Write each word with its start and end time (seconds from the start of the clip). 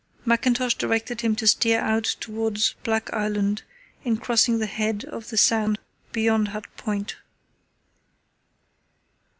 Mackintosh 0.25 0.73
directed 0.79 1.21
him 1.21 1.35
to 1.35 1.45
steer 1.45 1.79
out 1.79 2.05
towards 2.19 2.73
Black 2.83 3.13
Island 3.13 3.61
in 4.03 4.17
crossing 4.17 4.57
the 4.57 4.65
head 4.65 5.05
of 5.05 5.29
the 5.29 5.37
Sound 5.37 5.77
beyond 6.11 6.47
Hut 6.47 6.65
Point. 6.75 7.17